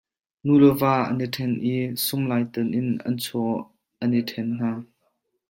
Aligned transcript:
Nu 0.45 0.53
le 0.61 0.69
va 0.79 0.93
an 1.09 1.21
i 1.25 1.27
ṭhen 1.35 1.53
i 1.73 1.75
sumlaitan 2.05 2.69
in 2.79 2.89
an 3.07 3.15
chaw 3.23 3.51
an 4.03 4.17
i 4.19 4.21
ṭhen 4.29 4.49
hna. 4.59 4.71